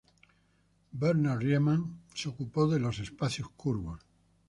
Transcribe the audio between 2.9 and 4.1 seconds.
espacios curvos.